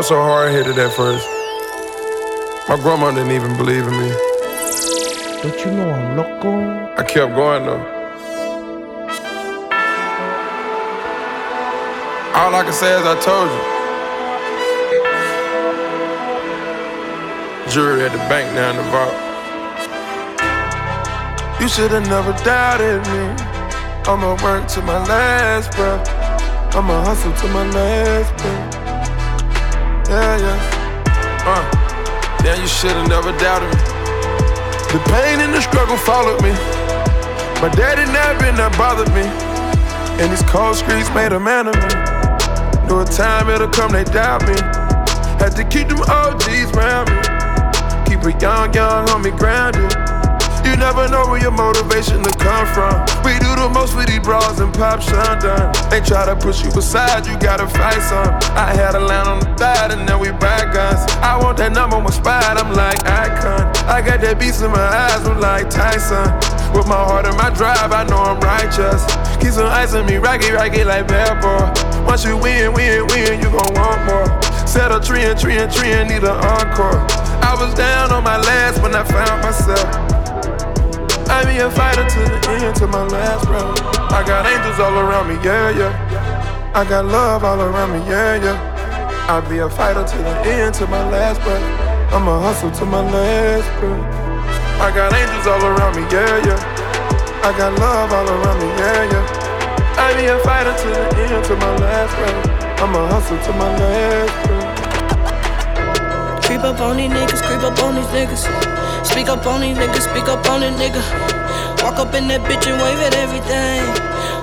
[0.00, 1.28] I was so hard headed at first.
[2.70, 4.08] My grandma didn't even believe in me.
[5.42, 6.94] Don't you know I'm loco?
[6.96, 7.84] I kept going though.
[12.32, 13.60] All I can say is I told you.
[17.70, 19.12] Jury at the bank down the vault.
[21.60, 23.36] You should've never doubted me.
[24.10, 26.08] I'ma work to my last breath.
[26.74, 28.69] I'ma hustle to my last breath.
[30.10, 31.44] Yeah, yeah.
[31.46, 33.78] Uh, yeah, you should've never doubted me.
[34.90, 36.50] The pain and the struggle followed me.
[37.62, 39.22] My daddy napping that bothered me.
[40.18, 41.94] And these cold streets made a man of me.
[42.88, 44.58] Knew a time it'll come, they doubt me.
[45.38, 47.22] Had to keep them OGs around me.
[48.10, 49.99] Keep a young, young homie grounded.
[50.64, 52.94] You never know where your motivation to come from.
[53.24, 55.72] We do the most with these bras and pop shundun.
[55.90, 58.30] They try to push you aside, you gotta fight some.
[58.56, 61.00] I had a line on the thigh and then we back guns.
[61.22, 63.72] I want that number one spot, I'm like icon.
[63.88, 66.28] I got that beast in my eyes, I'm like Tyson.
[66.72, 69.02] With my heart and my drive, I know I'm righteous.
[69.42, 71.66] Keep some ice on me, rocky, rocky like bad boy.
[72.06, 74.28] Once you win, win, win, you gon' want more.
[74.66, 77.00] Set a tree and tree and tree and need an encore.
[77.42, 79.99] I was down on my last when I found myself.
[81.40, 83.80] I be a fighter to the end, to my last breath.
[84.12, 86.72] I got angels all around me, yeah, yeah.
[86.74, 88.60] I got love all around me, yeah, yeah.
[89.26, 91.64] I be a fighter to the end, to my last breath.
[92.12, 94.04] I'ma hustle to my last breath.
[94.84, 96.60] I got angels all around me, yeah, yeah.
[97.40, 99.24] I got love all around me, yeah, yeah.
[99.96, 102.84] I be a fighter to the end, to my last breath.
[102.84, 104.76] I'ma hustle to my last breath.
[106.44, 108.44] Creep up on these niggas, creep up on these niggas.
[109.04, 111.02] Speak up on these niggas, speak up on it, nigga.
[111.82, 113.80] Walk up in that bitch and wave at everything.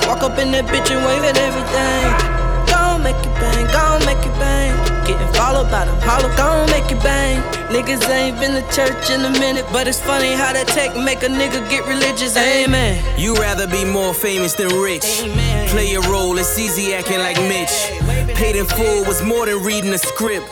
[0.10, 2.38] Walk up in that bitch and wave at everything.
[2.66, 4.74] Gon' make it bang, gon' make it bang.
[5.06, 7.42] Getting followed by them hollow, gon' make it bang.
[7.70, 11.22] Niggas ain't been to church in a minute, but it's funny how that tech make
[11.22, 12.36] a nigga get religious.
[12.36, 12.98] Amen.
[13.20, 15.06] You rather be more famous than rich.
[15.22, 15.70] Amen.
[15.70, 17.94] Play a role, it's easy acting like Mitch.
[18.36, 20.50] Paid in full was more than reading a script.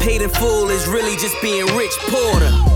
[0.00, 1.92] Paid in full is really just being rich.
[2.12, 2.75] Porter.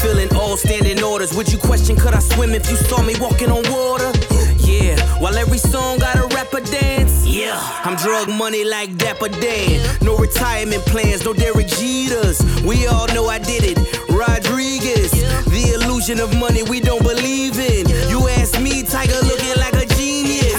[0.00, 1.34] Filling all standing orders.
[1.36, 4.10] Would you question could I swim if you saw me walking on water?
[4.58, 7.26] Yeah, while every song got a rapper dance.
[7.26, 9.98] Yeah, I'm drug money like Dapper Dan.
[10.00, 12.40] No retirement plans, no Derek Jeters.
[12.62, 13.76] We all know I did it.
[14.08, 15.10] Rodriguez,
[15.50, 17.86] the illusion of money we don't believe in.
[18.08, 20.56] You ask me, Tiger looking like a genius.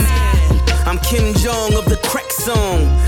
[0.85, 3.00] I'm Kim Jong of the crack song.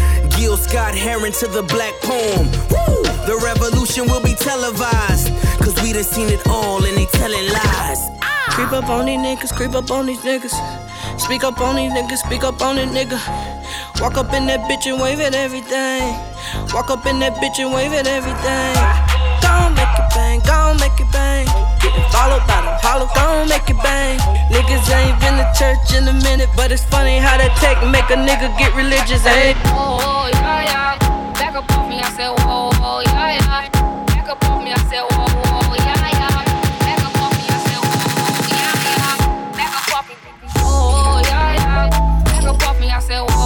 [0.43, 2.51] Gil Scott Heron to the black poem.
[2.67, 3.03] Woo!
[3.23, 5.31] The revolution will be televised.
[5.63, 8.01] Cause we done seen it all and they telling lies.
[8.21, 8.51] Ah.
[8.51, 10.51] Creep up on these niggas, creep up on these niggas.
[11.17, 13.17] Speak up on these niggas, speak up on it, nigga.
[14.01, 16.11] Walk up in that bitch and wave at everything.
[16.73, 19.02] Walk up in that bitch and wave at everything.
[19.53, 21.45] Gon' make it bang, gon' make it bang.
[21.81, 24.17] Getting followed by them hollow, gon' make it bang.
[24.49, 28.09] Niggas ain't been to church in a minute, but it's funny how that tech make
[28.09, 29.53] a nigga get religious, eh?
[29.77, 31.33] Oh, yeah, yeah.
[31.33, 33.69] Back up off me, I said, oh, oh yeah, yeah.
[34.07, 35.23] Back up off me, I said, oh.
[43.13, 43.42] try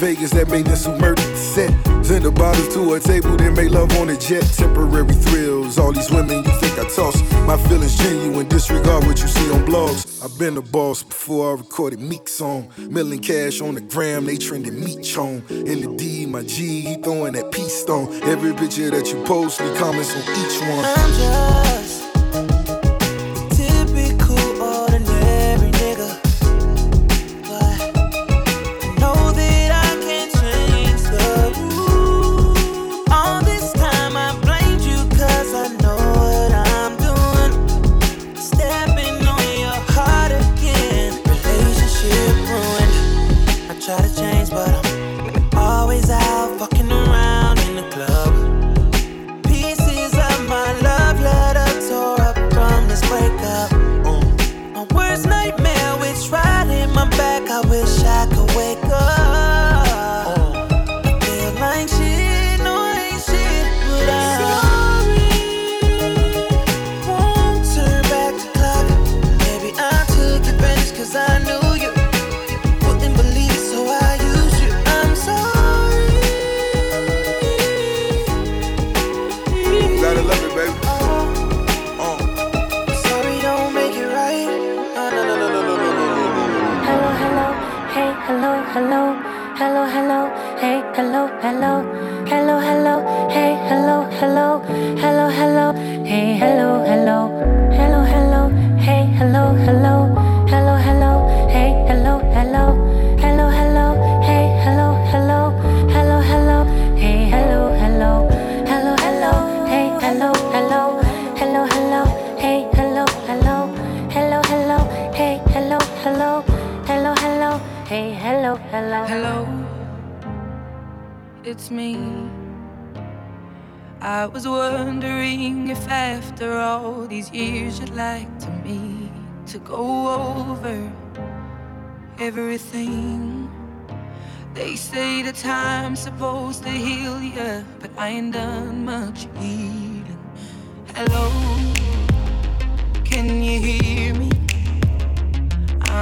[0.00, 0.66] Vegas, that made
[0.98, 1.70] murdered the set.
[2.02, 4.42] Send the bottles to a table, then make love on a jet.
[4.56, 7.20] Temporary thrills, all these women you think I toss.
[7.46, 10.24] My feelings genuine, disregard what you see on blogs.
[10.24, 12.70] I've been a boss before I recorded Meek song.
[12.78, 15.42] Milling cash on the gram, they trending meat chone.
[15.50, 18.08] In the D, my G, he throwing that peace stone.
[18.22, 21.79] Every picture that you post, leave comments on each one.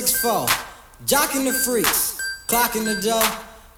[0.00, 0.48] 6'4,
[1.04, 2.16] jocking the freaks,
[2.48, 3.20] clocking the dough.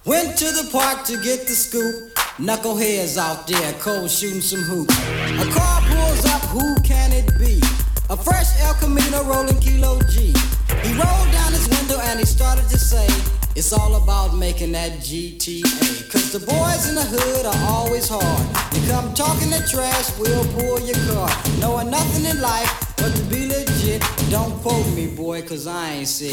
[0.04, 2.14] Went to the park to get the scoop.
[2.38, 4.94] Knuckleheads out there, cold shooting some hoops.
[5.42, 7.58] A car pulls up, who can it be?
[8.08, 10.32] A fresh El Camino rolling Kilo G.
[10.86, 13.06] He rolled down his window and he started to say,
[13.56, 16.08] It's all about making that GTA.
[16.08, 18.46] Cause the boys in the hood are always hard.
[18.76, 21.30] You come talking that trash, we'll pull your car.
[21.58, 23.71] Knowing nothing in life but to be legit.
[23.82, 26.30] Don't quote me, boy, cause I ain't shit.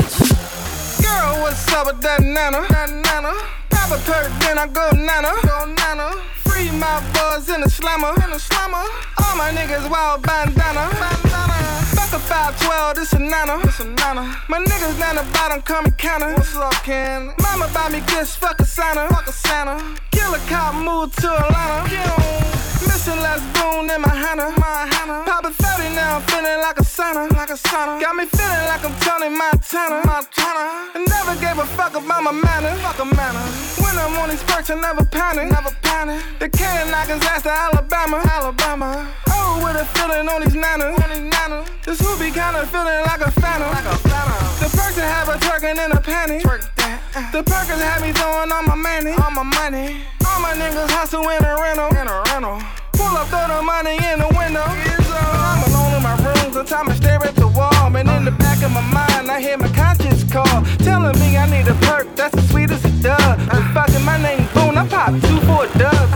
[1.01, 2.61] Girl, what's up with that nana?
[2.69, 3.33] That nana.
[3.71, 5.33] Pop a perk, then I go nana.
[5.41, 6.13] Go nana.
[6.45, 8.13] Free my boys in the slammer.
[8.23, 8.85] In the slammer.
[9.17, 10.93] All my niggas wild bandana.
[11.01, 11.57] Bandana.
[11.97, 13.57] Fuck a 512, this a nana.
[13.65, 14.37] This a nana.
[14.47, 16.31] My niggas down the bottom coming counter.
[16.35, 17.33] What's up, Ken?
[17.41, 19.09] Mama buy me gifts, fuck a Santa.
[19.09, 19.81] Fuck a Santa.
[20.11, 22.58] Kill a cop, move to Atlanta.
[22.87, 24.51] Missing last boon in my Hannah.
[24.57, 25.23] My Hannah.
[25.25, 27.31] Pop a 30 now, I'm feeling like a sauna.
[27.35, 27.99] Like a sauna.
[27.99, 29.99] Got me feeling like I'm Tony Montana.
[30.07, 30.95] Montana.
[30.95, 32.79] And never gave a fuck about my manners.
[32.81, 33.45] Fuck a manner.
[33.83, 35.51] When I'm on these perks, I never panic.
[35.51, 36.23] Never panic.
[36.39, 38.23] The can knockers ass to Alabama.
[38.31, 39.07] Alabama.
[39.27, 40.95] Oh, with a feeling on these nanas.
[41.03, 41.67] On these nanas.
[41.85, 43.69] This be kinda feeling like a phantom.
[43.71, 44.39] Like a phantom.
[44.63, 46.41] The person have a twerking in a panty.
[46.41, 47.01] Twerk that.
[47.15, 47.31] Uh.
[47.31, 50.03] The Perkins had me throwing all my money, all my money.
[50.25, 52.61] All my niggas hustle in a rental, in a rental.
[52.99, 54.67] Pull up, throw the money in the window.
[54.67, 57.95] I'm alone in my room, sometimes I stare at the wall.
[57.95, 60.63] And in the back of my mind, I hear my conscience call.
[60.83, 63.39] Telling me I need a perk, that's the sweetest it does.
[63.53, 66.09] And fucking my name Boone, I pop two for a dub.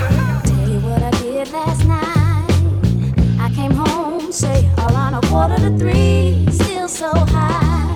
[0.43, 2.51] Tell you what I did last night.
[3.39, 7.93] I came home, say around a quarter to three, still so high,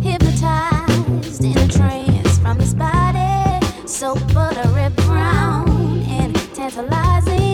[0.00, 7.47] hypnotized in a trance from this body, so buttery brown and tantalizing.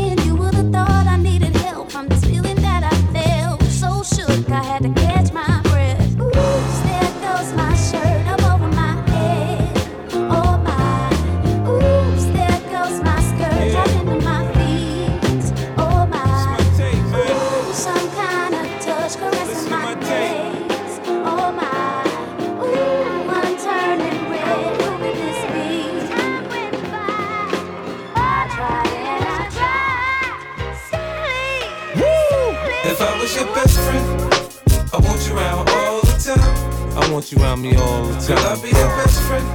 [37.15, 38.61] Want you around me all the Could I time.
[38.61, 39.47] be your best friend?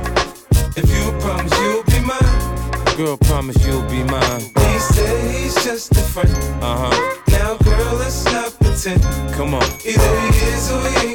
[0.78, 2.96] If you promise you'll be mine.
[2.96, 4.40] Girl, promise you'll be mine.
[4.40, 6.32] He said he's just a friend.
[6.64, 7.22] Uh huh.
[7.28, 9.04] Now, girl, let's not pretend.
[9.36, 9.64] Come on.
[9.84, 11.09] Either he is or he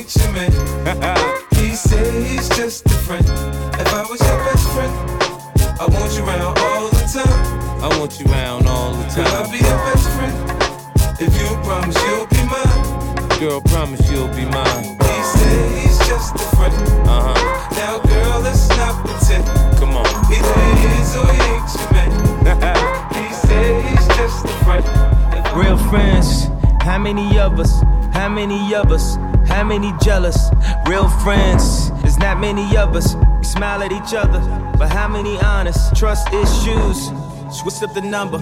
[28.34, 29.16] many of us?
[29.46, 30.50] How many jealous?
[30.88, 33.14] Real friends, there's not many of us.
[33.38, 34.40] We smile at each other,
[34.76, 35.94] but how many honest?
[35.94, 37.10] Trust issues,
[37.50, 38.38] switch up the number.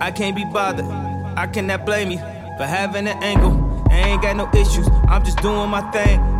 [0.00, 0.86] I can't be bothered.
[1.36, 2.18] I cannot blame you
[2.56, 3.84] for having an angle.
[3.90, 4.88] I ain't got no issues.
[5.08, 6.35] I'm just doing my thing.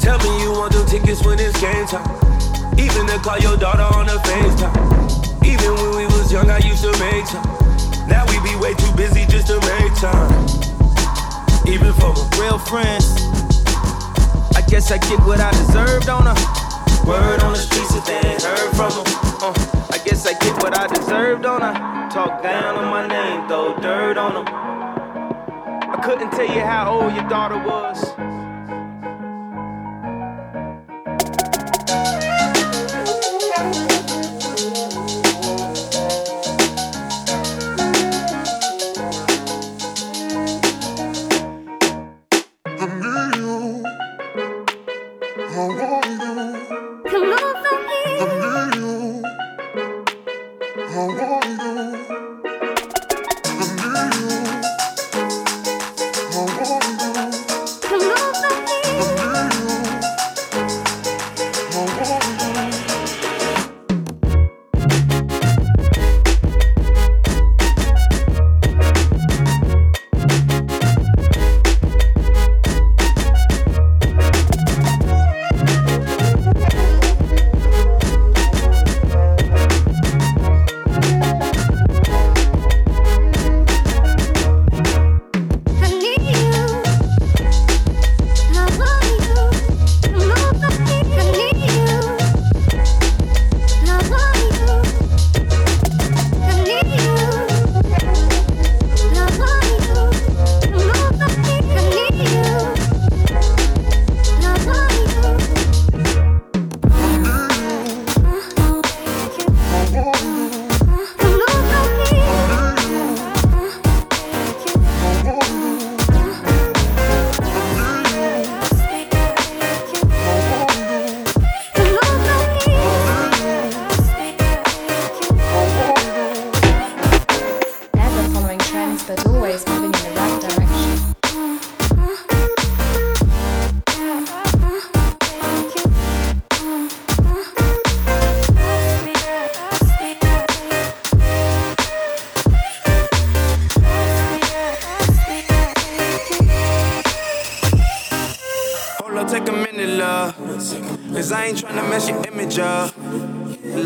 [0.00, 2.08] Tell me you want them tickets when it's game time.
[2.78, 5.44] Even to call your daughter on the FaceTime.
[5.44, 7.44] Even when we was young, I used to make time.
[8.08, 10.32] Now we be way too busy just to make time.
[11.68, 13.28] Even for my real friends.
[14.56, 16.34] I guess I get what I deserved on a
[17.06, 19.04] word on the streets that they ain't heard from them.
[19.42, 19.52] Uh,
[19.92, 23.76] I guess I get what I deserved on a talk down on my name, throw
[23.78, 24.46] dirt on them.
[24.48, 28.02] I couldn't tell you how old your daughter was.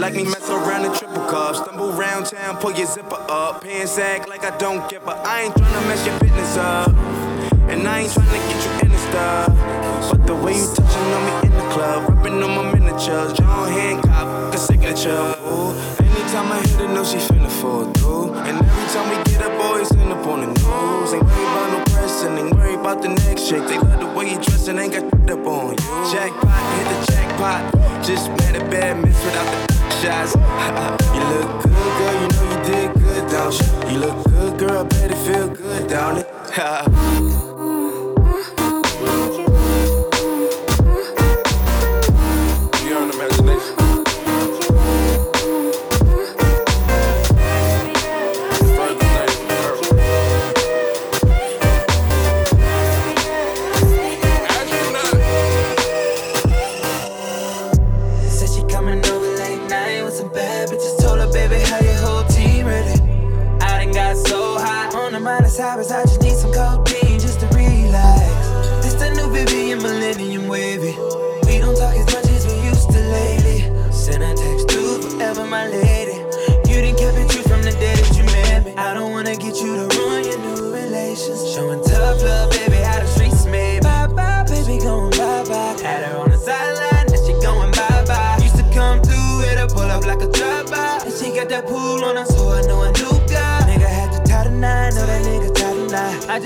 [0.05, 1.57] Like me mess around in triple cup.
[1.57, 3.63] Stumble round town, pull your zipper up.
[3.63, 6.89] Pants sag like I don't give I ain't tryna mess your business up.
[7.69, 10.11] And I ain't tryna get you in the stuff.
[10.11, 13.33] But the way you touching on me in the club, rubbing on my miniatures.
[13.35, 15.37] John Hancock, a signature.
[15.47, 15.73] Ooh.
[16.01, 18.35] Anytime I hit her, know she finna fall through.
[18.35, 21.15] And every time we get up, boys end up on the news.
[21.15, 21.27] Ain't
[22.85, 23.67] about the next chick.
[23.67, 25.77] They love the way you dressing, ain't got up on you.
[26.13, 28.05] Jackpot, hit the jackpot.
[28.05, 30.35] Just mad a bad miss without the shots.
[31.15, 33.91] you look good, girl, you know you did good, don't you?
[33.91, 37.41] You look good, girl, I bet it feel good, don't it?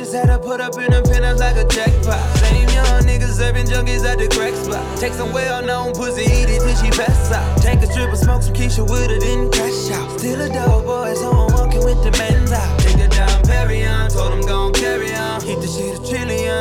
[0.09, 2.19] I just had her put up in a penthouse like a jackpot.
[2.39, 4.81] Same young niggas serving junkies at the crack spot.
[4.99, 7.61] Take some well-known pussy, eat it till she pass out.
[7.61, 10.19] Take a strip and smoke some Keisha with her, then crash out.
[10.19, 12.81] Still a dog boy, so I'm walking with the men's out.
[12.81, 15.43] Take her down Perry on, told him gon' carry on.
[15.43, 16.58] Keep the shit a trillion.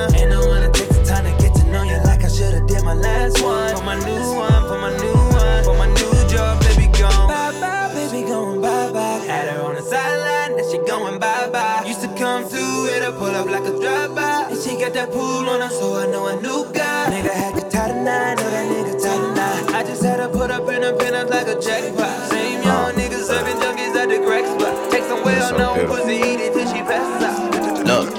[27.86, 28.14] Look,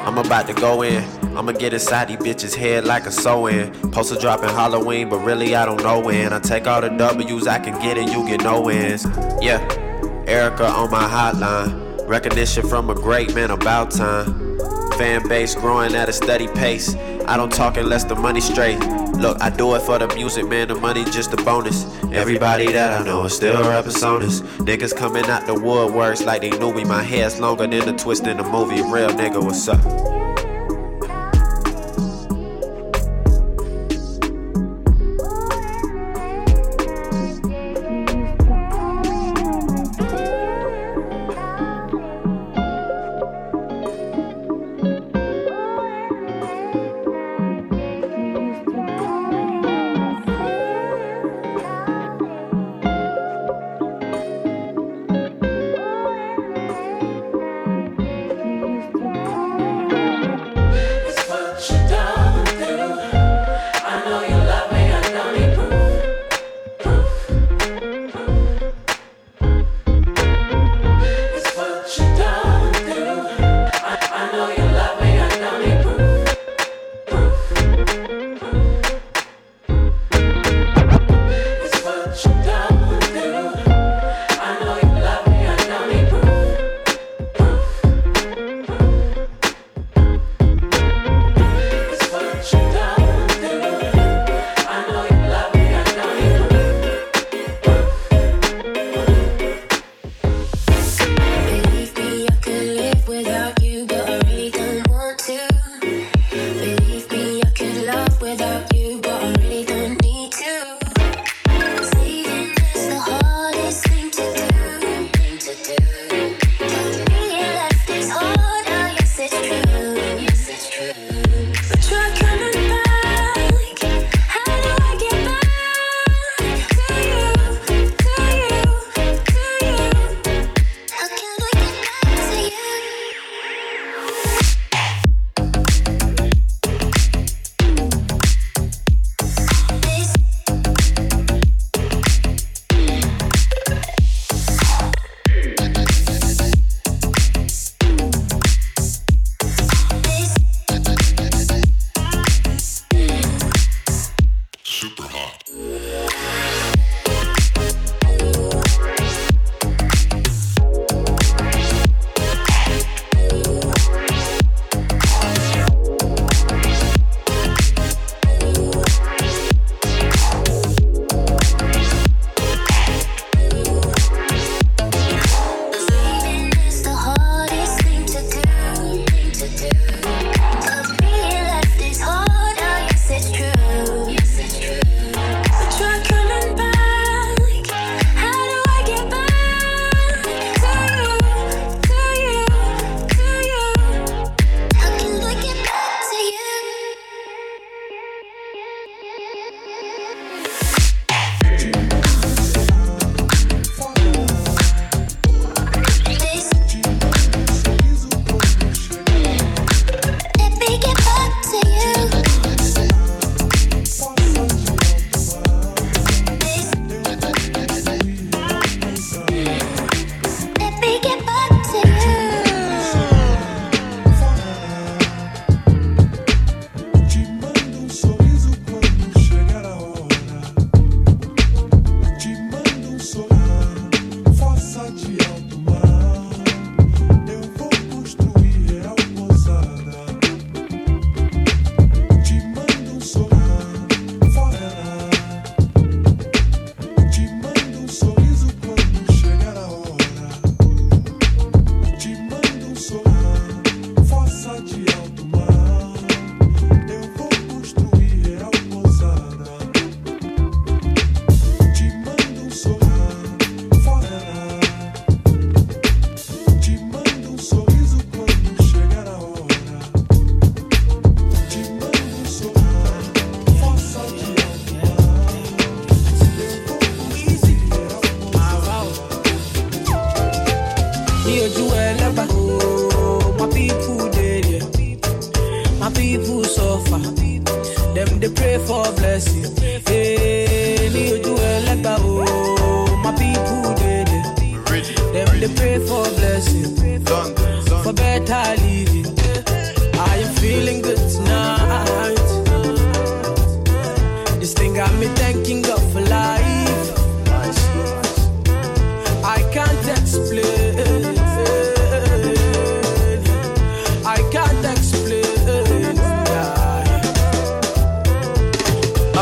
[0.00, 1.02] I'm about to go in.
[1.36, 3.72] I'ma get inside these bitches' head like a sew in.
[3.92, 6.32] Poster dropping Halloween, but really I don't know when.
[6.32, 9.04] I take all the W's I can get and you get no wins.
[9.40, 9.60] Yeah,
[10.26, 12.06] Erica on my hotline.
[12.08, 14.58] Recognition from a great man about time.
[14.98, 16.94] Fan base growing at a steady pace.
[17.26, 18.78] I don't talk unless the money's straight.
[19.18, 20.68] Look, I do it for the music, man.
[20.68, 21.84] The money just a bonus.
[22.12, 24.40] Everybody that I know is still rapping sonus.
[24.58, 26.84] Niggas coming out the woodworks like they knew me.
[26.84, 28.82] My hair's longer than the twist in the movie.
[28.82, 29.99] Real nigga, what's up?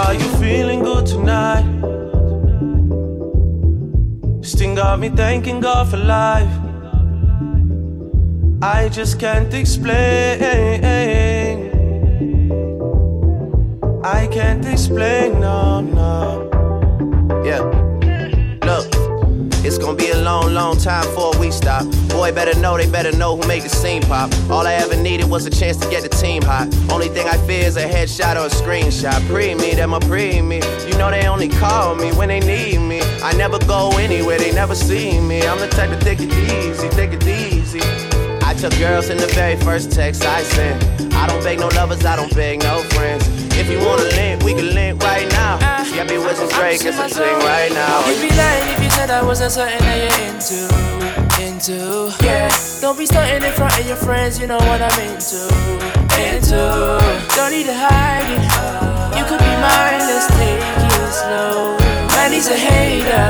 [0.08, 1.68] Are you feeling good tonight?
[4.40, 6.50] Sting got me thanking God for life.
[8.62, 10.40] I just can't explain.
[14.02, 17.42] I can't explain, no, no.
[17.44, 17.87] Yeah.
[19.68, 21.84] It's gonna be a long, long time before we stop.
[22.08, 24.32] Boy, better know, they better know who make the scene pop.
[24.48, 26.74] All I ever needed was a chance to get the team hot.
[26.90, 29.20] Only thing I fear is a headshot or a screenshot.
[29.28, 30.62] Pre me, them a pre me.
[30.86, 33.02] You know they only call me when they need me.
[33.22, 35.46] I never go anywhere, they never see me.
[35.46, 37.82] I'm the type to take it easy, take it easy.
[38.42, 41.12] I took girls in the very first text I sent.
[41.12, 43.47] I don't beg no lovers, I don't beg no friends.
[43.58, 45.58] If you wanna link, we can link right now.
[45.92, 48.06] Yeah, me with some Drake and some sing right now.
[48.06, 50.60] You'd be lying if you said I wasn't something that you're into.
[51.42, 52.48] Into, yeah.
[52.80, 55.42] Don't be starting in front of your friends, you know what I'm into.
[56.22, 57.02] Into,
[57.34, 58.46] don't need to hide it.
[59.18, 61.76] You could be mine, let's take it slow.
[62.14, 63.26] Man, he's a hater.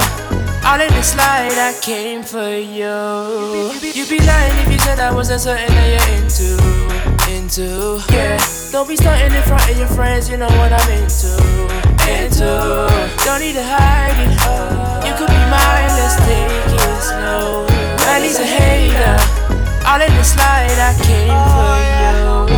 [0.69, 3.73] All in the slide, I came for you.
[3.81, 7.17] You'd be lying if you said I wasn't something that you're into.
[7.29, 8.38] Into, yeah.
[8.73, 11.29] Don't be starting in front of your friends, you know what I'm into.
[12.09, 12.88] Into,
[13.25, 14.33] don't need to hide it.
[15.07, 17.67] You could be mine, let's take it slow.
[18.05, 19.17] Man, he's a hater.
[19.87, 21.77] All in the slide, I came for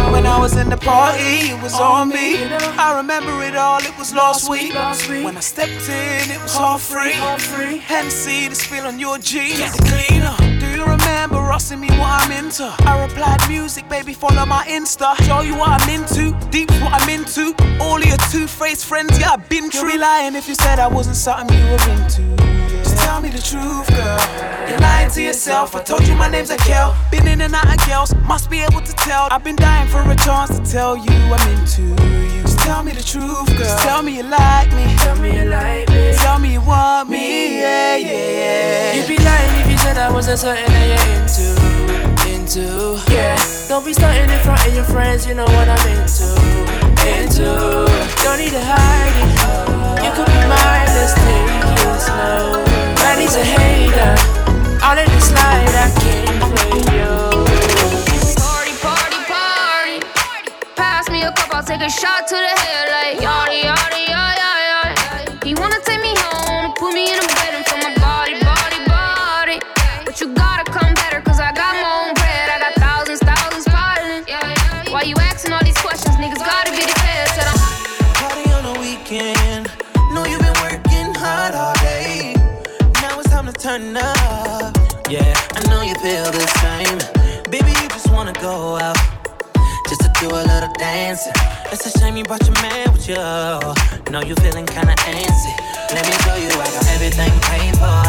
[0.07, 0.13] you.
[0.13, 2.37] When I was in the party, it was on me.
[2.79, 4.73] I remember it all, it was last week.
[5.25, 7.13] When I stepped in, it was all free.
[7.79, 9.59] Hennessy, the spill on your jeans.
[9.77, 10.60] the Cleaner.
[10.81, 12.64] You remember asking me what I'm into?
[12.64, 15.14] I replied, music, baby, follow my Insta.
[15.27, 17.55] Show you what I'm into, deep what I'm into.
[17.79, 19.83] All of your two-faced friends, yeah, I've been true.
[19.83, 22.23] You'd be lying if you said I wasn't something you were into.
[22.71, 24.21] Just tell me the truth, girl.
[24.69, 25.75] You're lying to yourself.
[25.75, 26.95] I told you my name's Akel.
[27.11, 29.29] Been in and out of girls, must be able to tell.
[29.31, 32.43] I've been dying for a chance to tell you I'm into you.
[32.43, 33.59] Just tell me the truth, girl.
[33.59, 34.85] Just tell me you like me.
[34.99, 36.13] Tell me you like me.
[36.17, 38.95] Tell me you want me, yeah, yeah, yeah.
[38.95, 41.47] You'd be lying if you said I wasn't something that you're into.
[42.33, 43.37] Into, yeah.
[43.69, 46.29] Don't be starting in front of your friends, you know what I'm into.
[47.17, 47.49] Into,
[48.23, 50.05] don't need to hide it.
[50.05, 52.89] You could be mine, let's take it slow.
[53.18, 54.14] He's a hater.
[54.83, 57.14] All in the slide, I came for you.
[58.37, 59.99] Party, party, party.
[60.75, 64.49] Pass me a cup, I'll take a shot to the head like yada, yada, yada,
[64.70, 65.46] yada.
[65.46, 67.60] He wanna take me home, put me in a bed
[92.31, 94.12] brought your man with you.
[94.12, 95.53] Know you feeling kinda antsy.
[95.90, 98.05] Let me show you I got everything paid for.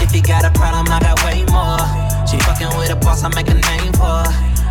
[0.00, 1.82] If you got a problem, I got way more.
[2.28, 4.22] She fucking with a boss, I make a name for.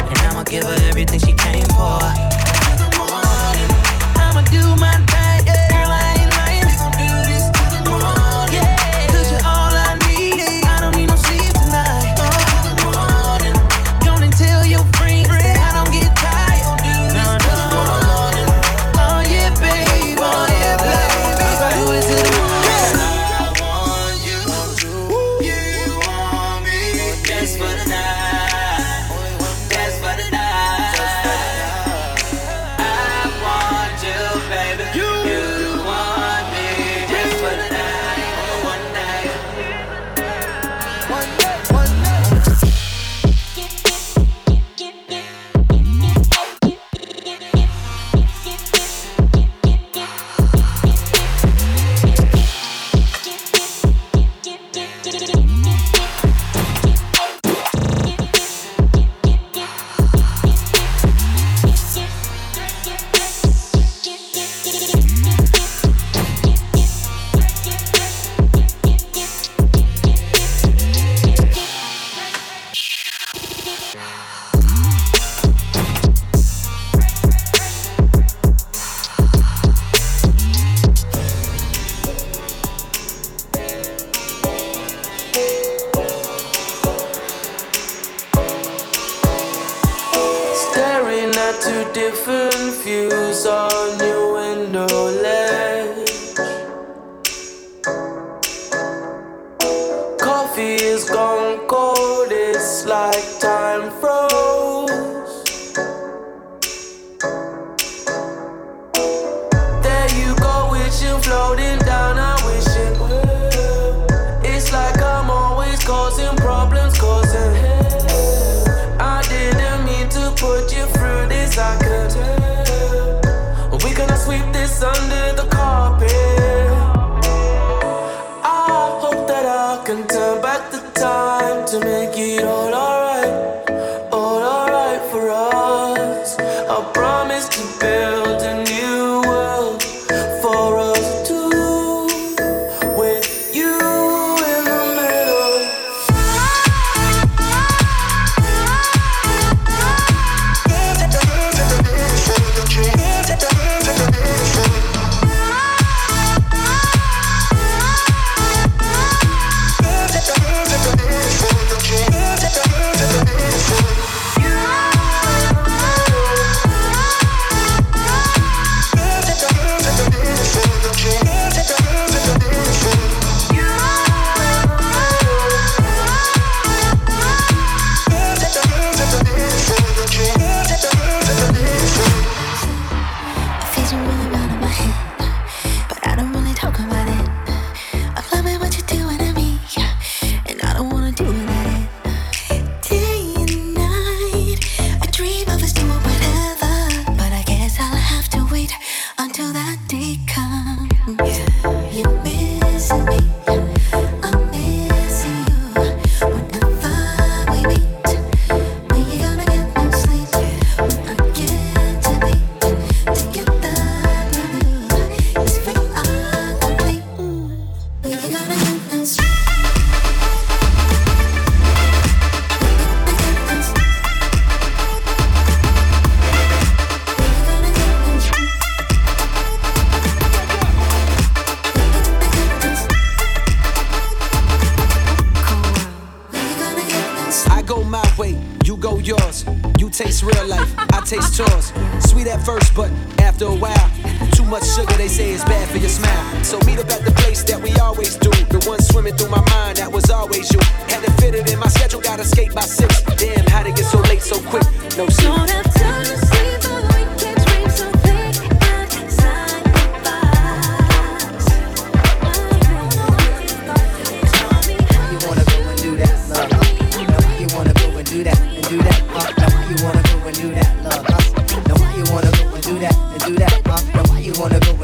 [0.07, 1.99] And I'ma give her everything she came for.
[4.23, 5.26] I'ma do my thing.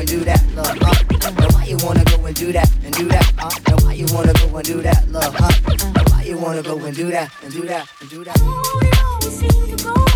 [0.03, 1.39] and do that, love, huh?
[1.39, 3.49] And why you wanna go and do that and do that, huh?
[3.67, 5.49] And why you wanna go and do that, love, huh?
[5.95, 8.37] And why you wanna go and do that and do that and do that?
[8.41, 10.12] Oh, it always seems to go.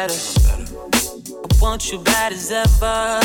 [0.00, 0.20] better.
[1.50, 3.20] I want you bad as ever.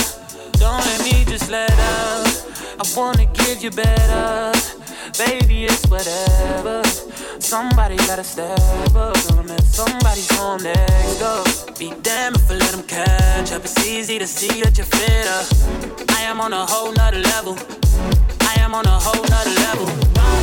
[0.60, 2.28] Don't let me just let up.
[2.82, 4.52] I wanna give you better.
[5.18, 6.84] Baby, it's whatever.
[7.40, 8.60] Somebody gotta step
[8.96, 9.16] up.
[9.80, 11.46] Somebody's home next up.
[11.80, 13.64] Be damned if I let them catch up.
[13.64, 15.42] It's easy to see that you're fitter.
[16.18, 17.56] I am on a whole nother level.
[18.52, 19.88] I am on a whole nother level.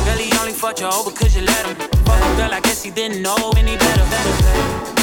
[0.05, 1.75] Girl, he only fought you over cause you let him.
[2.05, 4.05] Fuck girl, I guess he didn't know any better.
[4.13, 5.02] better, better.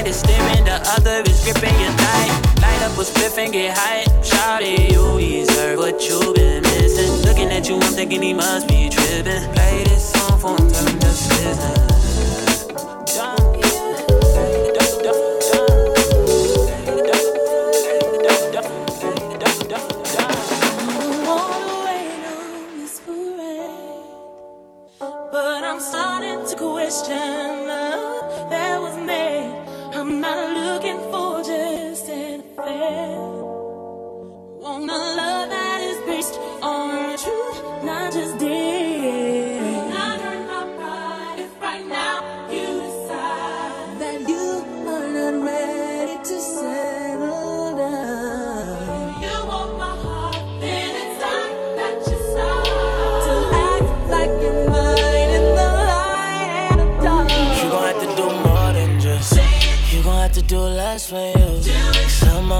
[0.00, 2.28] hand is steering, the other is gripping your thigh.
[2.62, 4.04] Light up a spliff and get high.
[4.22, 7.22] Shawty, you deserve what you've been missing.
[7.26, 9.42] Looking at you, I'm thinking he must be tripping.
[9.52, 11.89] Play this song for him, tell him that's business.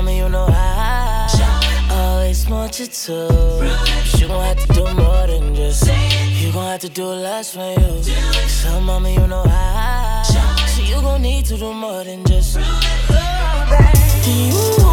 [0.02, 1.26] me, you know how.
[1.90, 3.12] Always want you to.
[4.18, 5.86] You gon' have to do more than just.
[6.40, 8.02] You gon' have to do less for you.
[8.48, 10.22] So, mommy, you know how.
[10.22, 12.56] So, you gon' need to do more than just.
[12.60, 12.80] Oh,
[14.24, 14.89] do you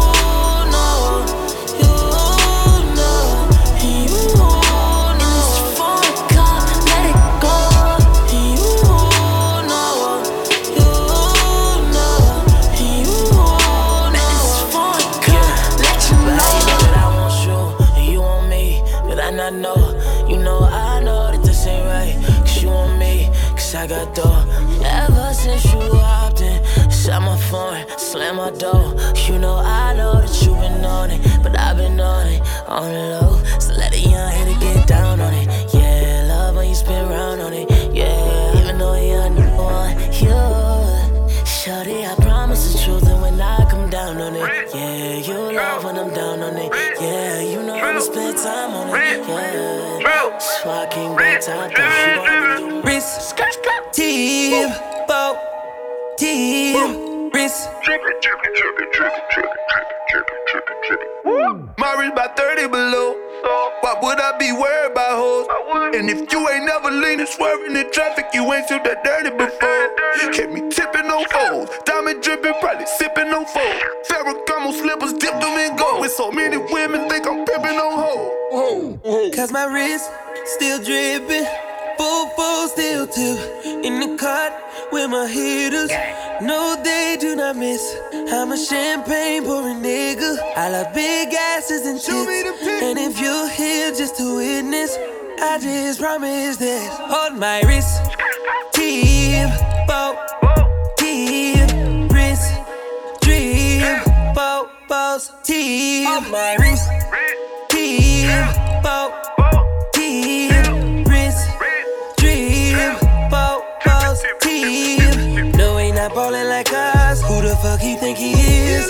[116.08, 117.22] not ballin' like us.
[117.22, 118.86] Who the fuck he think he is?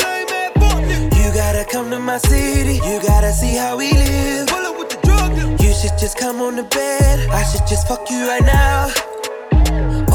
[1.19, 2.75] You gotta come to my city.
[2.75, 4.49] You gotta see how we live.
[5.61, 7.29] You should just come on the bed.
[7.31, 8.87] I should just fuck you right now.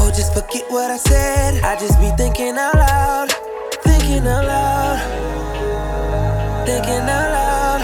[0.00, 1.62] Or just forget what I said.
[1.62, 3.32] I just be thinking out loud.
[3.82, 4.98] Thinking out loud.
[6.66, 7.80] Thinking out loud.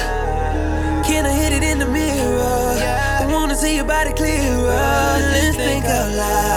[1.05, 2.75] Can I hit it in the mirror?
[3.23, 5.19] I wanna see your body clearer.
[5.35, 6.50] Let's think out loud.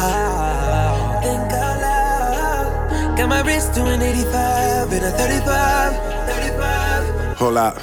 [3.44, 5.94] my wrist an 85 in a 35,
[6.28, 7.38] 35.
[7.38, 7.78] Hold up.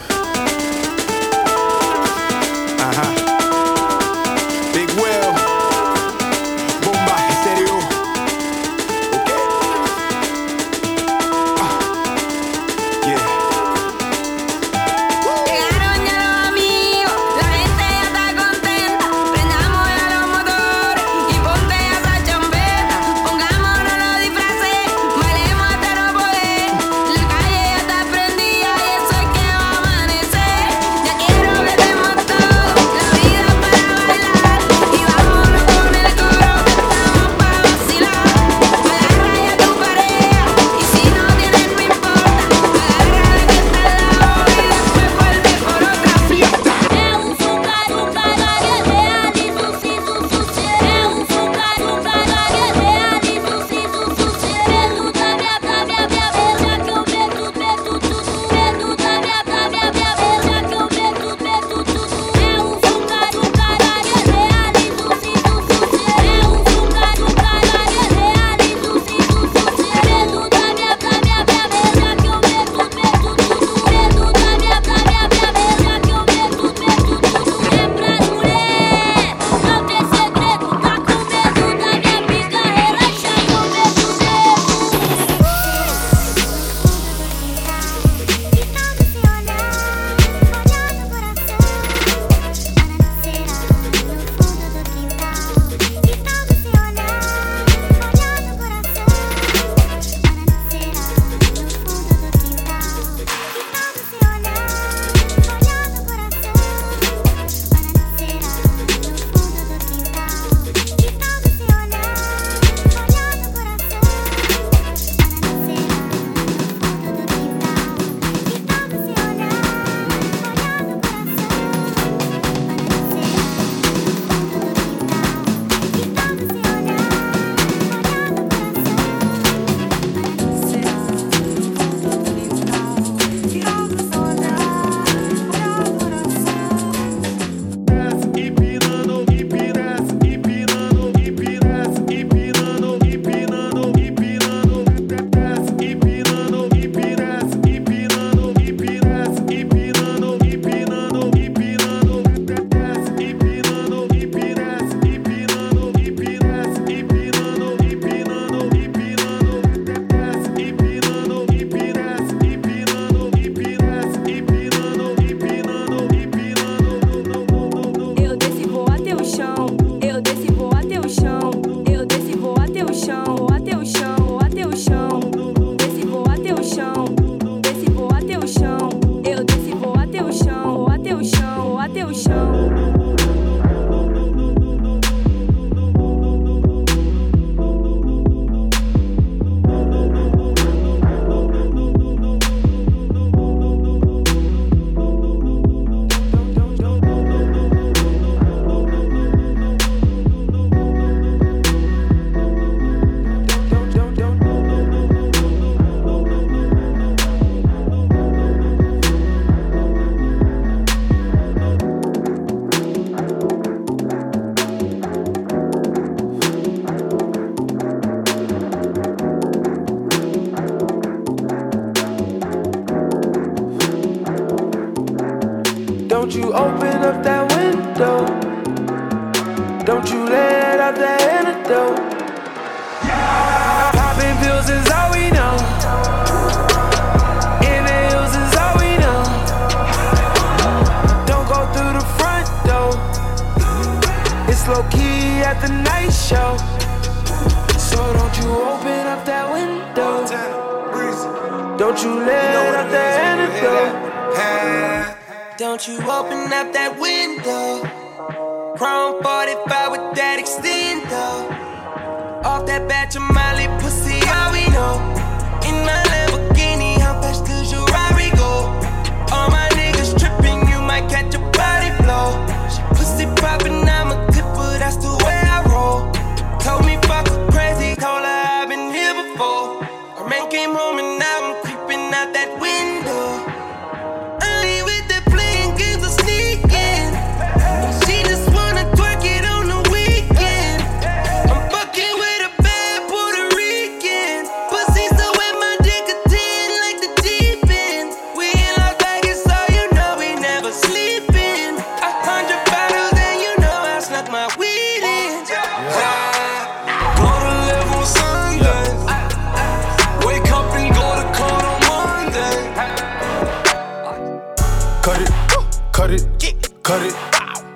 [2.82, 3.29] Uh huh.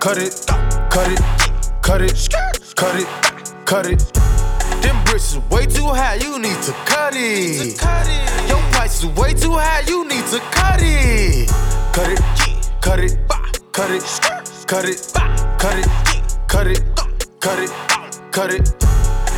[0.05, 0.44] Cut it,
[0.90, 1.20] cut it,
[1.80, 2.28] cut it,
[2.76, 3.07] cut it,
[3.64, 3.98] cut it.
[4.82, 7.80] Them bricks is way too high, you need to cut it.
[8.46, 11.48] Your price is way too high, you need to cut it.
[11.94, 12.20] Cut it,
[12.82, 13.16] cut it,
[13.72, 14.02] cut it,
[14.66, 15.11] cut it,
[15.57, 15.88] cut it,
[16.48, 16.82] cut it,
[17.40, 17.70] cut it,
[18.30, 18.78] cut it.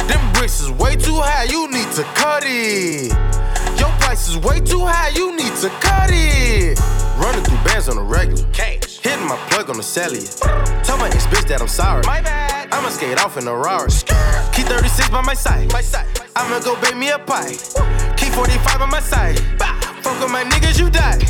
[0.09, 3.13] Them bricks is way too high, you need to cut it.
[3.79, 6.77] Your price is way too high, you need to cut it.
[7.23, 8.51] Running through bands on a regular.
[9.07, 10.27] Hitting my plug on the cellular.
[10.83, 12.03] Tell my ex bitch that I'm sorry.
[12.05, 12.67] My bad.
[12.73, 13.87] I'ma skate off in a Rari.
[14.51, 15.73] Key 36 by my side.
[15.73, 16.09] My side.
[16.35, 17.55] I'ma go bake me a pie.
[18.17, 19.39] Key 45 on my side.
[20.03, 21.23] Fuck with my niggas, you die.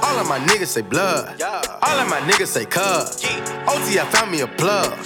[0.00, 1.36] All of my niggas say blood.
[1.42, 3.22] All of my niggas say cuz.
[3.68, 4.96] OT, I found me a plug.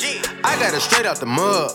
[0.44, 1.72] I got it straight out the mud.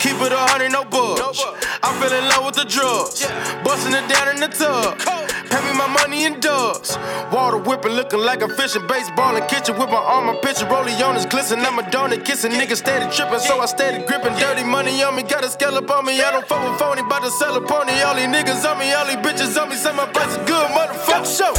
[0.00, 1.44] Keep it a hundred, no bugs.
[1.84, 3.22] I fell in love with the drugs.
[3.62, 5.25] Busting it down in the tub.
[5.56, 6.98] Pay me my money in dubs.
[7.32, 8.86] Water whipping, looking like a fishing.
[8.86, 10.66] Baseball in kitchen with my arm, my pitcher.
[10.66, 11.60] Rolling on his glisten.
[11.60, 12.52] I'm a donut kissing.
[12.52, 14.34] Niggas steady tripping, so I steady gripping.
[14.34, 16.20] Dirty money on me, got a scale up on me.
[16.20, 17.92] I don't fuck with phony, bout to sell a pony.
[18.02, 19.76] All these niggas on me, all these bitches on me.
[19.76, 21.24] Say my price is good, motherfucker.
[21.24, 21.54] Show.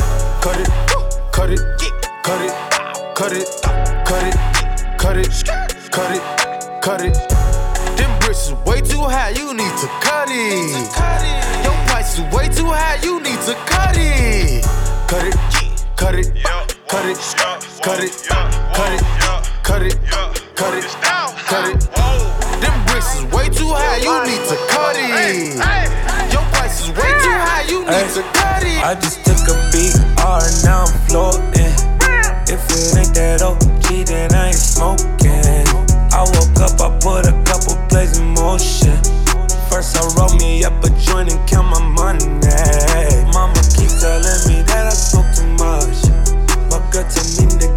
[0.46, 0.70] Cut it,
[1.32, 1.60] cut it,
[2.22, 2.54] cut it,
[3.16, 3.48] cut it,
[4.06, 4.36] cut it,
[5.00, 5.32] cut it,
[5.92, 7.16] cut it, cut it.
[7.98, 11.57] Them bricks is way too high, you need to cut it.
[12.18, 14.66] Your price is way too high, you need to cut it.
[15.08, 15.36] Cut it,
[15.96, 16.34] cut it,
[16.88, 17.18] cut it,
[17.84, 18.12] cut it,
[18.74, 19.02] cut it,
[19.64, 19.96] cut it,
[20.56, 20.86] cut it,
[21.46, 21.80] cut it.
[22.62, 25.62] Them bricks is way too high, you need to cut it.
[26.34, 28.84] Your price is way too high, you need to cut it.
[28.84, 31.74] I just took a beat, and now I'm floating.
[32.50, 35.68] If it ain't that OG, then I ain't smoking.
[36.14, 38.98] I woke up, I put a couple plays in motion.
[39.78, 42.26] First I roll me up a joint and count my money.
[43.32, 46.02] Mama keep telling me that I smoke too much.
[46.72, 47.77] My girl tell me nigga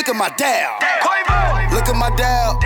[0.00, 0.80] Look at my dial.
[1.76, 2.08] Look at my.
[2.16, 2.56] Down.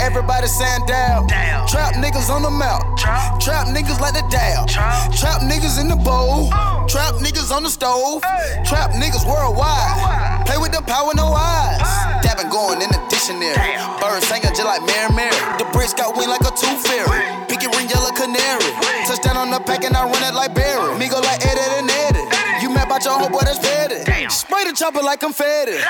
[0.00, 1.26] Everybody saying down.
[1.26, 1.66] Down.
[1.66, 2.86] Trap niggas on the mouth.
[2.94, 3.40] Trap.
[3.42, 4.64] Trap niggas like the dial.
[4.70, 5.10] Trap.
[5.10, 6.54] Trap niggas in the bowl.
[6.54, 6.86] Oh.
[6.86, 8.22] Trap niggas on the stove.
[8.22, 8.62] Hey.
[8.62, 9.66] Trap niggas worldwide.
[9.66, 10.46] Worldwide.
[10.46, 11.82] Play with the power, no eyes.
[11.82, 12.30] Hey.
[12.30, 13.58] Dabbing going in the dictionary.
[13.58, 13.98] Damn.
[13.98, 15.34] Birds singing just like Mary Mary.
[15.58, 17.26] The bricks got wind like a tooth fairy.
[17.50, 18.70] Pinky ring, yellow canary.
[19.10, 20.94] Touchdown on the pack and I run it like Barry.
[20.94, 22.22] Me go like Eddie and Eddie.
[22.62, 23.98] You mad about your homeboy that's petty.
[24.30, 25.82] Spray the chopper like confetti.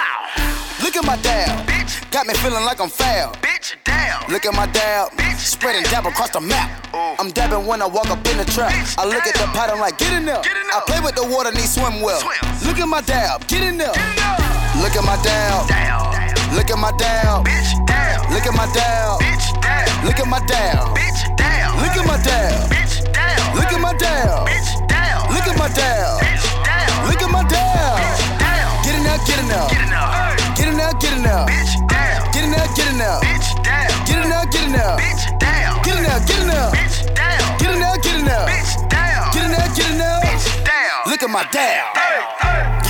[0.85, 1.65] Look at my dial.
[1.65, 2.05] Bitch.
[2.11, 3.33] Got me feeling like I'm foul.
[3.41, 4.21] Bitch down.
[4.29, 5.09] Look at my dial.
[5.17, 5.41] Bitch.
[5.41, 6.69] Spreading dab across the map.
[6.95, 7.17] Ooh.
[7.17, 8.71] I'm dabbing when I walk up in the trap.
[8.71, 9.71] Bitch, I look at the damn.
[9.73, 10.43] I'm like, get in there.
[10.43, 12.21] Get in I play with the water, need swim well.
[12.21, 12.69] Swim.
[12.69, 13.97] Look at my dab, get in there.
[13.97, 14.37] Down.
[14.85, 15.69] Look at my dab.
[15.73, 16.05] Down.
[16.53, 17.49] Look at my dab.
[17.49, 18.29] Bitch down.
[18.29, 19.25] Look at my dab.
[19.25, 20.05] Bitch down.
[20.05, 20.93] Look at my dab.
[20.93, 21.81] Bitch down.
[21.81, 22.69] Look at my dab.
[22.69, 23.57] Bitch down.
[23.57, 24.47] Look at my dab.
[24.53, 25.33] Bitch down.
[25.33, 26.21] Look at my dab.
[26.21, 27.09] Bitch down.
[27.09, 27.97] Look at my dab.
[28.05, 28.85] Bitch down.
[28.85, 29.69] Get in there, get in there.
[29.73, 30.37] Get in there.
[30.37, 30.44] Get
[30.85, 31.47] there, get in there.
[31.47, 32.33] Bitch down.
[32.33, 33.21] Get in there, get in there.
[33.21, 33.89] Bitch down.
[34.05, 34.97] Get in there, get in there.
[35.01, 35.83] Bitch down.
[35.83, 36.71] Get in there, get in there.
[36.73, 37.59] Bitch down.
[37.59, 38.47] Get in there, get in there.
[38.47, 39.33] Bitch down.
[39.33, 40.21] Get in there, get in there.
[40.21, 41.11] Bitch down.
[41.11, 42.34] Look at my dab.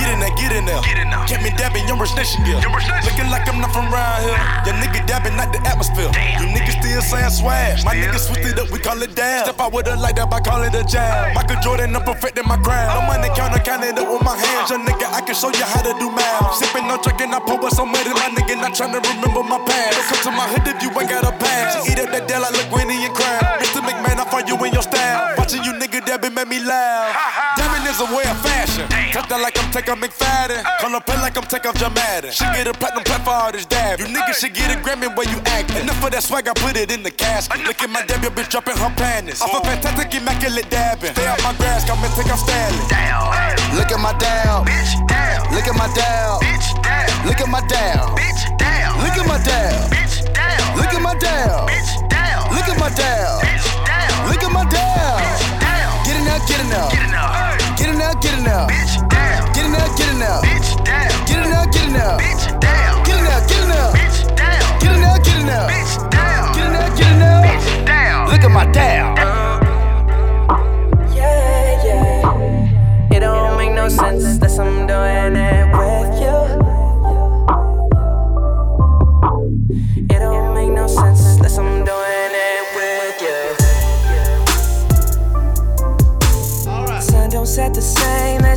[0.05, 0.81] Get in there, get in there.
[0.85, 1.25] Get in there.
[1.25, 2.61] Get me dabbing, you're snitching gear.
[2.61, 4.37] Looking like I'm not from around here.
[4.37, 4.61] Ah.
[4.61, 6.13] Your nigga dabbing, not the atmosphere.
[6.13, 6.37] Damn.
[6.37, 7.81] You niggas still saying swag.
[7.81, 9.49] My niggas switched it up, we call it dab.
[9.49, 11.33] Step out with a light up, I call it a jab.
[11.33, 12.93] Michael Jordan, I'm perfecting my craft.
[12.93, 13.01] Oh.
[13.01, 14.69] No money counter, count it up with my hands.
[14.69, 16.53] Your nigga, I can show you how to do math.
[16.53, 16.53] Oh.
[16.53, 18.13] Sipping on drinking, I pour so muddy.
[18.13, 19.97] My nigga, not trying to remember my past.
[19.97, 21.81] Don't come to my hood if you ain't got a pass.
[21.81, 23.57] She eat up that deal like LaGuinea and crab.
[23.57, 23.81] Mr.
[23.81, 25.33] McMahon, I find you in your style.
[25.33, 27.57] Watching you nigga dabbing made me laugh.
[27.57, 28.85] Dabbing is a way of fashion.
[29.09, 30.61] Touch that like I'm taking McFadden.
[30.79, 32.31] Call up play like I'm taking Jamadin.
[32.31, 33.99] Should get a platinum plaque for all this dab.
[33.99, 35.81] You niggas should get a Grammy where you acting.
[35.81, 37.65] Enough of that swag, I put it in the casket.
[37.65, 39.41] Look at my dab, your bitch dropping her panties.
[39.41, 39.49] Oh.
[39.49, 41.13] Off a fantastic, immaculate dabbing.
[41.13, 42.85] Stay out my grass, come and take off Stanley.
[42.85, 43.33] Down.
[43.73, 44.67] Look at my dab.
[44.69, 45.41] Bitch down.
[45.53, 46.41] Look at my dab.
[46.45, 47.25] Bitch down.
[47.25, 48.13] Look at my dab.
[48.13, 48.93] Bitch down.
[49.01, 49.89] Look at my dab.
[49.89, 50.77] Bitch down.
[50.77, 51.65] Look at my dab.
[51.65, 52.53] Bitch down.
[52.53, 53.41] Look at my dab.
[53.41, 54.29] Bitch down.
[54.29, 55.17] Look at my dab.
[55.17, 55.89] Bitch down.
[56.05, 56.89] Get in there, get in there.
[56.93, 57.57] Get in there.
[57.73, 58.67] Get in there, get in there.
[58.69, 59.14] Bitch.
[59.95, 60.41] Get it there, get in there.
[60.43, 61.25] Bitch down.
[61.25, 62.17] Get it there, get it there.
[62.19, 63.03] Bitch down.
[63.05, 63.91] Get it there, get it there.
[63.95, 64.79] Bitch down.
[64.79, 65.67] Get it there, get it there.
[65.71, 66.53] Bitch down.
[66.53, 67.43] Get in there, get in there.
[67.43, 68.29] Bitch down.
[68.29, 69.14] Look at my dab.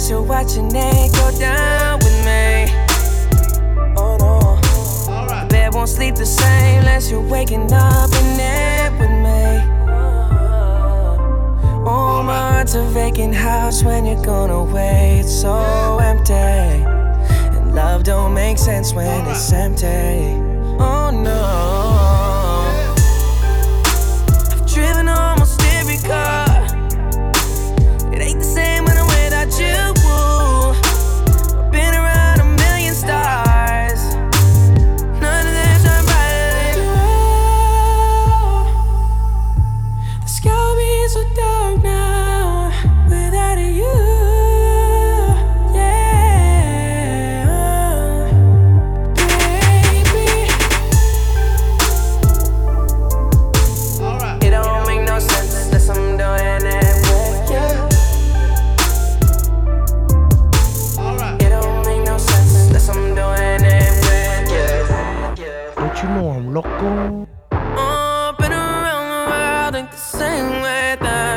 [0.09, 2.73] As you're watching it go down with me.
[3.97, 4.57] Oh no.
[5.27, 9.75] The bed won't sleep the same unless you're waking up in it with me.
[11.91, 15.21] Oh, my, it's a vacant house when you're gone away.
[15.21, 16.33] It's so empty.
[16.33, 20.37] And love don't make sense when it's empty.
[20.81, 21.45] Oh no.
[24.53, 26.48] I've driven almost every car.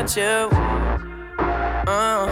[0.10, 0.50] You.
[1.88, 2.26] Uh,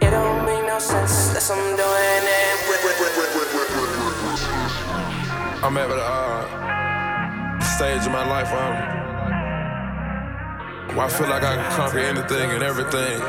[0.00, 2.52] it don't make no sense unless I'm doing it.
[5.62, 8.74] I'm at the uh, stage of my life where, I'm,
[10.96, 13.20] where I feel like I can conquer anything and everything.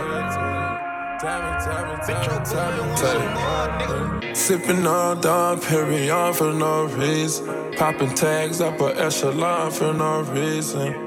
[4.34, 7.74] Sipping on Dom Perignon for no reason.
[7.76, 11.03] Popping tags up a echelon for no reason.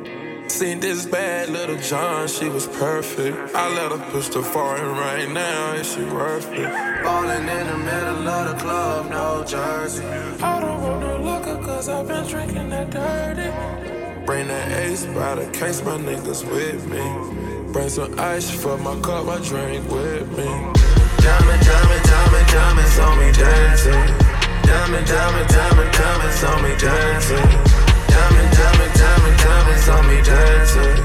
[0.56, 3.54] Seen this bad little John, she was perfect.
[3.54, 6.72] I let her push the foreign right now, is she worth it?
[7.04, 10.02] Ballin' in the middle of the club, no jersey.
[10.02, 14.24] I don't want no liquor cause I've been drinking that dirty.
[14.24, 17.04] Bring that ace by the case, my niggas with me.
[17.70, 20.48] Bring some ice for my cup, I drink with me.
[21.20, 24.06] Diamond, diamond, diamond, diamonds on me dancing.
[24.64, 25.36] Diamond, diamond,
[28.98, 30.98] diamond, diamonds on me dancing.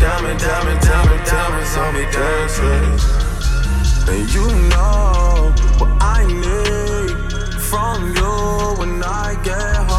[0.00, 2.84] Diamond, diamond, diamond, diamonds on me dancing.
[4.10, 8.34] And you know what I need from you
[8.78, 9.97] when I get home.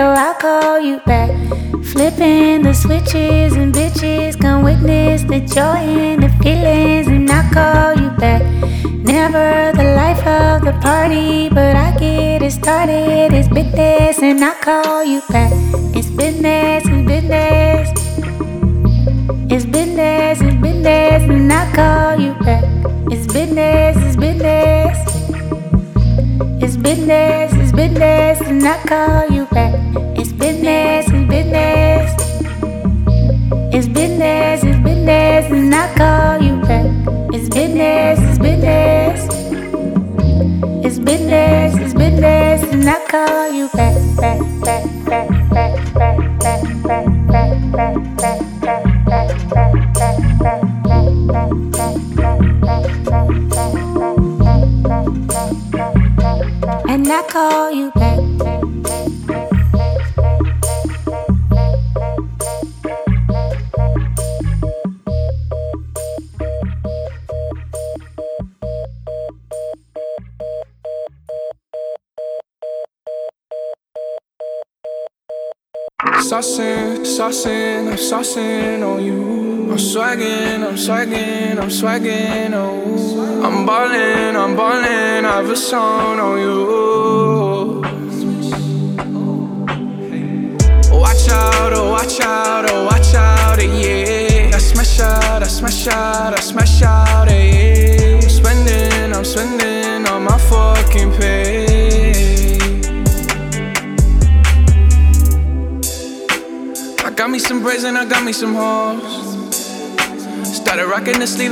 [0.00, 1.30] So I call you back.
[1.92, 7.90] Flipping the switches and bitches come witness the joy and the feelings, and I call
[8.02, 8.40] you back.
[9.14, 13.34] Never the life of the party, but I get it started.
[13.34, 15.52] It's business, and I call you back.
[15.94, 17.88] It's business, it's business.
[19.52, 22.64] It's business, it's business, and I call you back.
[23.12, 24.96] It's business, it's business.
[26.62, 29.72] It's business, business, and I call you back.
[30.20, 32.08] It's business, it's business.
[33.74, 36.90] It's business, it's business, and I call you back.
[37.32, 39.20] It's business, it's business.
[40.84, 46.09] It's business, it's business, and I call you back, back, back, back, back, back, back,
[57.40, 58.09] call you back.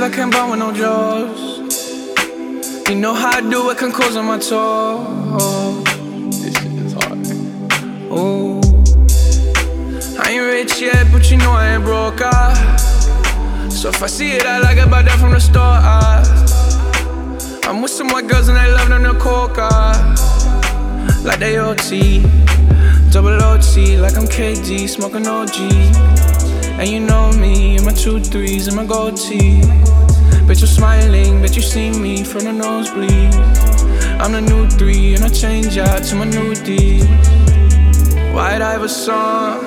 [0.01, 1.59] I can't buy with no jaws.
[2.87, 5.83] You know how I do it, can close on my toes.
[6.41, 7.19] This shit is hard.
[8.09, 8.61] Ooh.
[10.21, 12.21] I ain't rich yet, but you know I ain't broke.
[12.21, 12.77] Ah.
[13.69, 15.61] So if I see it, I like it, buy that from the store.
[15.63, 16.23] Ah.
[17.67, 19.67] I'm with some white girls and they love them to coca.
[21.25, 22.21] Like they OT.
[23.11, 25.59] Double OT, like I'm KD, smoking OG.
[26.79, 29.61] And you know me, in my two threes and my gold tee.
[30.49, 33.35] Bitch, I'm smiling, bet you see me from the nosebleed.
[34.19, 37.03] I'm the new three, and I change out to my new D.
[38.33, 39.61] White Iverson.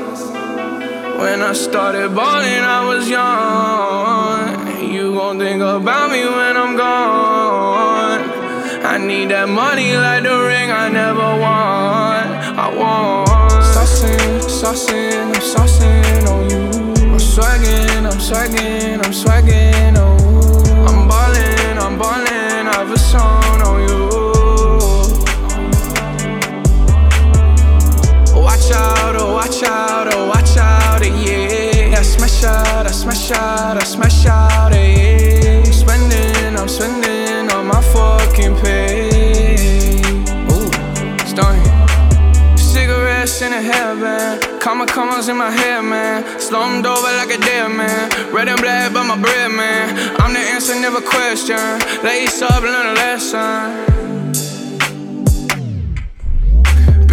[1.20, 4.93] When I started balling, I was young.
[4.93, 8.22] You gon' think about me when I'm gone.
[8.85, 12.26] I need that money like the ring I never won.
[12.59, 13.28] I want
[13.72, 17.12] saucing, saucing, I'm saucing on you.
[17.12, 20.12] I'm swagging, I'm swagging, I'm swagging, oh.
[21.93, 24.09] I'm ballin', I'm ballin', I have a song on you.
[28.40, 31.99] Watch out, oh, watch out, oh, watch out, yeah.
[31.99, 34.62] I smash out, I smash out, I smash out,
[44.63, 46.23] Comma commas in my hair, man.
[46.39, 48.09] Slumped over like a dead man.
[48.33, 50.17] Red and black, but my bread, man.
[50.21, 51.59] I'm the answer, never question.
[52.05, 53.91] Lace up, learn a lesson.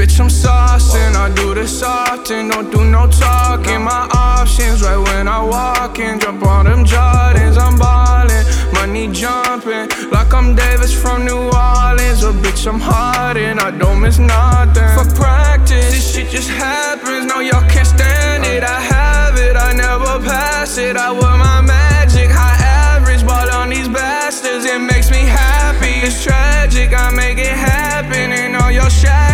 [0.09, 1.15] Bitch, I'm saucing.
[1.15, 2.49] I do this often.
[2.49, 3.83] Don't do no talking.
[3.83, 6.19] My options right when I walk in.
[6.19, 7.57] Jump on them Jordans.
[7.59, 8.43] I'm ballin'.
[8.73, 9.87] Money jumping.
[10.09, 12.23] Like I'm Davis from New Orleans.
[12.23, 14.89] Or bitch, I'm hard and I don't miss nothing.
[14.97, 17.27] For practice, this shit just happens.
[17.27, 18.63] No, y'all can't stand it.
[18.63, 19.55] I have it.
[19.55, 20.97] I never pass it.
[20.97, 22.31] I wear my magic.
[22.31, 22.57] High
[22.95, 23.23] average.
[23.27, 24.65] Ball on these bastards.
[24.65, 26.01] It makes me happy.
[26.01, 26.97] It's tragic.
[26.97, 28.31] I make it happen.
[28.33, 29.28] And all y'all shacked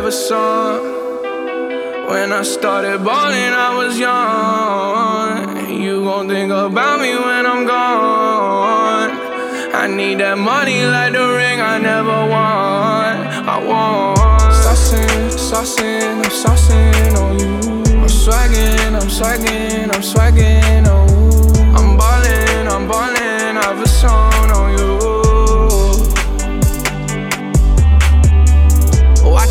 [0.00, 0.06] in.
[0.06, 0.80] White Iverson.
[2.08, 5.80] When I started balling, I was young.
[5.80, 9.10] You gon' think about me when I'm gone.
[9.72, 13.16] I need that money like the ring I never won.
[13.48, 14.18] I want.
[14.52, 17.50] Saucing, saucing, I'm saucing on you.
[18.00, 21.30] I'm swagging, I'm swagging, I'm swagging on you.
[21.76, 24.99] I'm ballin', I'm ballin', I've a song on you.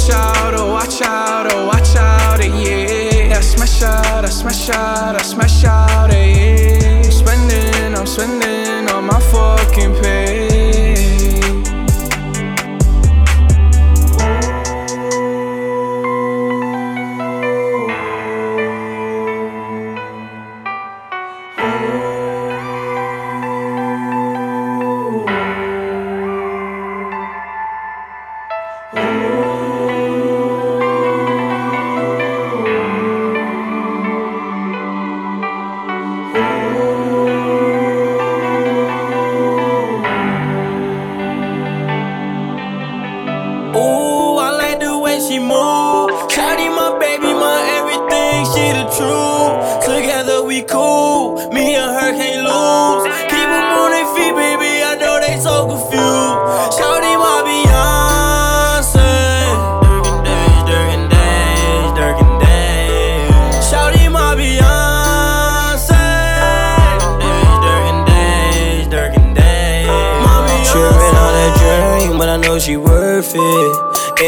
[0.09, 3.37] Watch out, oh watch out, oh watch out, eh, yeah.
[3.37, 6.97] I smash out, I smash out, I smash out, eh, yeah.
[6.97, 10.18] I'm spending, I'm spending on my fucking pay.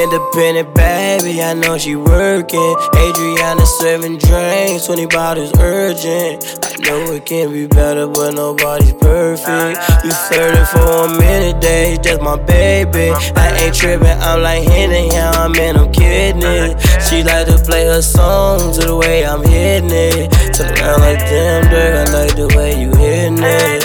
[0.02, 2.76] Independent baby, I know she working.
[2.98, 6.44] Adriana serving drinks, 20 bottles urgent.
[6.66, 9.78] I know it can't be better, but nobody's perfect.
[10.04, 13.12] You flirting for a minute, days, just my baby.
[13.36, 16.82] I ain't tripping, I'm like Henny, how I'm in, I'm kidding it.
[17.04, 20.32] She like to play her songs to the way I'm hitting it.
[20.56, 23.84] Turn around like damn, Dirk, I like the way you hitting it.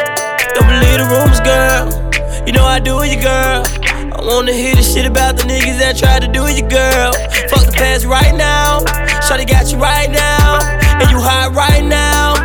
[0.54, 2.46] Don't believe the rumors, girl.
[2.46, 3.85] You know I do it, you girl.
[4.26, 7.12] Wanna hear the shit about the niggas that tried to do you girl.
[7.48, 8.80] Fuck the past right now.
[9.22, 10.58] Shawty got you right now.
[10.98, 12.35] And you hot right now.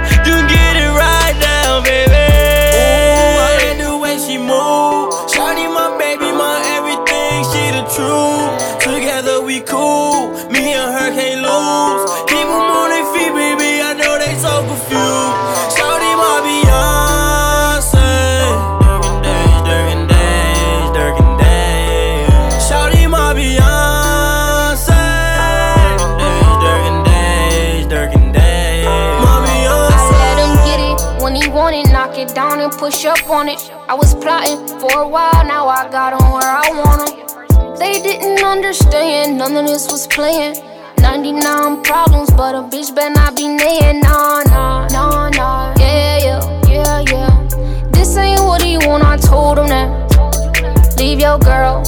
[34.91, 37.75] For a while, now I got him where I want him.
[37.79, 40.55] They didn't understand, none of this was playing.
[40.99, 44.01] 99 problems, but a bitch better not be nayin'.
[44.01, 45.73] Nah, nah, nah, nah.
[45.77, 47.87] Yeah, yeah, yeah, yeah.
[47.91, 50.97] This ain't what he want, I told him that.
[50.97, 51.83] Leave your girl,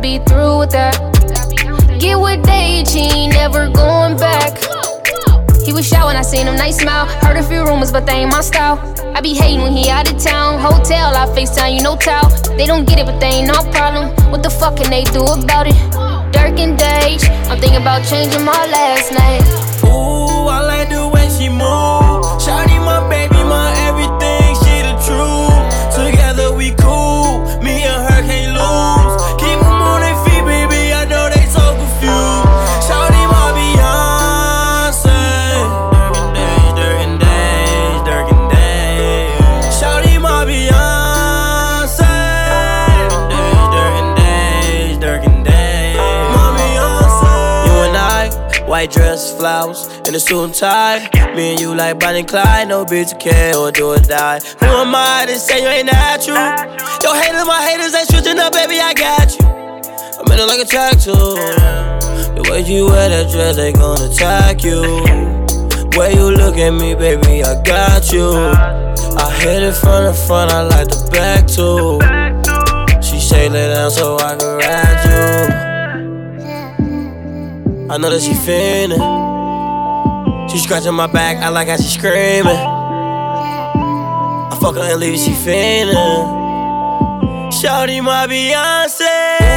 [0.00, 0.94] be through with that.
[1.98, 2.46] Get with
[2.88, 4.65] he never going back.
[5.66, 7.06] He was shy when I seen him, nice smile.
[7.26, 8.78] Heard a few rumors, but they ain't my style.
[9.16, 10.60] I be hating when he out of town.
[10.60, 12.30] Hotel, I FaceTime, you know, towel.
[12.56, 14.14] They don't get it, but they ain't no problem.
[14.30, 15.74] What the fuck can they do about it?
[16.30, 19.42] Dirk and Dage, I'm thinking about changing my last name.
[19.90, 22.22] Ooh, I like the way she move.
[22.38, 23.85] Shawty, my baby, my everything,
[48.86, 51.08] white dress, flowers, and a suit and tie.
[51.34, 54.40] Me and you like Bonnie and Clyde, no bitch care or do or die.
[54.60, 56.36] Who am I to say you ain't natural?
[57.02, 59.46] Your haters, my haters ain't switching up, baby, I got you.
[60.18, 61.12] I'm in it like a tattoo.
[62.36, 64.80] The way you wear that dress, they gon' attack you.
[65.98, 68.30] Way you look at me, baby, I got you.
[69.18, 71.98] I hit it from the front, I like the back too.
[73.02, 74.95] She say lay down so I can ride.
[77.88, 79.00] I know that she feelin'.
[80.48, 82.56] She scratching my back, I like how she screaming.
[84.52, 85.94] I fuck her and leave, she feelin'.
[87.52, 89.55] Shawty, my Beyonce.